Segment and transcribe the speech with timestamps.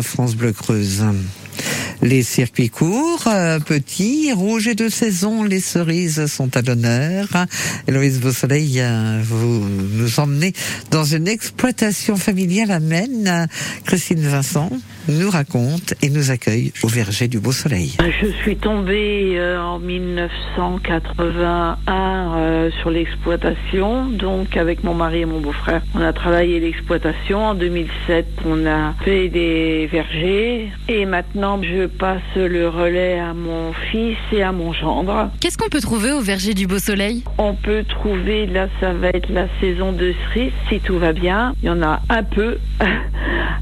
[0.00, 1.04] France Bleu Creuse.
[2.02, 7.28] Les circuits courts, euh, petits, rouges et de saison, les cerises sont à l'honneur.
[7.86, 10.52] Héloïse Beausoleil, euh, vous nous emmenez
[10.90, 13.46] dans une exploitation familiale à Maine.
[13.84, 14.70] Christine Vincent
[15.08, 17.96] nous raconte et nous accueille au verger du Beau Soleil.
[18.22, 25.40] Je suis tombée euh, en 1981 euh, sur l'exploitation, donc avec mon mari et mon
[25.40, 25.82] beau-frère.
[25.94, 27.44] On a travaillé l'exploitation.
[27.44, 33.72] En 2007, on a fait des vergers et maintenant je passe le relais à mon
[33.90, 35.30] fils et à mon gendre.
[35.40, 37.24] Qu'est-ce qu'on peut trouver au verger du Beau Soleil?
[37.38, 41.54] On peut trouver, là ça va être la saison de cerises si tout va bien.
[41.62, 42.58] Il y en a un peu.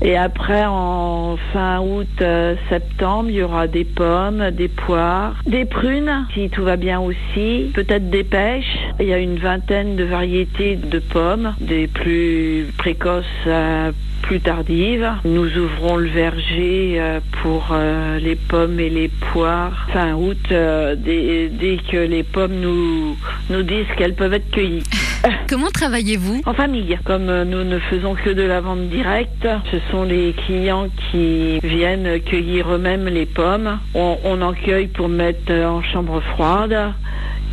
[0.00, 5.64] Et après, en fin août, euh, septembre, il y aura des pommes, des poires, des
[5.64, 8.78] prunes, si tout va bien aussi, peut-être des pêches.
[9.00, 13.90] Il y a une vingtaine de variétés de pommes, des plus précoces à
[14.28, 15.10] plus tardives.
[15.24, 21.48] Nous ouvrons le verger euh, pour euh, les pommes et les poires fin août, dès,
[21.48, 23.16] dès, que les pommes nous,
[23.48, 24.82] nous disent qu'elles peuvent être cueillies.
[25.48, 26.42] Comment travaillez-vous?
[26.44, 26.98] En famille.
[27.04, 32.20] Comme nous ne faisons que de la vente directe, ce sont les clients qui viennent
[32.20, 33.78] cueillir eux-mêmes les pommes.
[33.94, 36.92] On, on en cueille pour mettre en chambre froide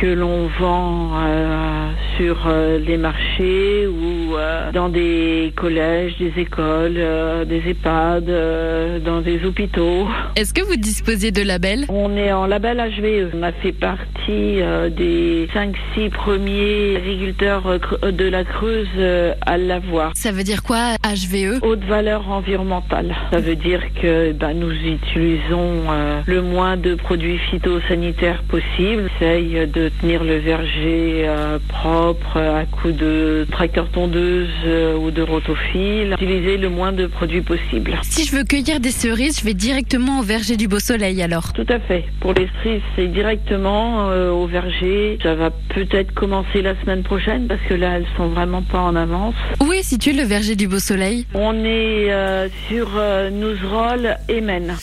[0.00, 6.94] que l'on vend euh, sur euh, les marchés ou euh, dans des collèges, des écoles,
[6.96, 10.06] euh, des EHPAD, euh, dans des hôpitaux.
[10.36, 11.86] Est-ce que vous disposez de labels?
[11.88, 13.30] On est en label HVE.
[13.34, 19.56] On a fait partie euh, des 5-6 premiers agriculteurs euh, de la Creuse euh, à
[19.56, 20.12] l'avoir.
[20.14, 23.14] Ça veut dire quoi HVE Haute valeur environnementale.
[23.32, 29.08] Ça veut dire que ben, nous utilisons euh, le moins de produits phytosanitaires possible.
[29.20, 35.10] On essaye de tenir le verger euh, propre à coup de tracteur tondeuse euh, ou
[35.10, 36.14] de rotophile.
[36.14, 37.98] Utiliser le moins de produits possible.
[38.02, 41.52] Si je veux cueillir des cerises, je vais directement au verger du Beau Soleil alors.
[41.52, 42.04] Tout à fait.
[42.20, 45.18] Pour les cerises, c'est directement euh, au verger.
[45.22, 48.96] Ça va peut-être commencer la semaine prochaine parce que là, elles sont vraiment pas en
[48.96, 49.34] avance.
[49.60, 51.26] Où est situé le verger du Beau Soleil?
[51.34, 54.74] On est euh, sur euh, Nouzerolles et Maine.